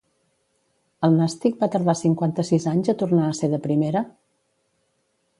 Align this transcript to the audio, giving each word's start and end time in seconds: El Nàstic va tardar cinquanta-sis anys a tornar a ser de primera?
El 1.07 1.17
Nàstic 1.17 1.59
va 1.63 1.67
tardar 1.75 1.93
cinquanta-sis 1.99 2.65
anys 2.71 2.89
a 2.93 2.95
tornar 3.01 3.27
a 3.27 3.35
ser 3.41 3.51
de 3.53 3.59
primera? 3.67 4.03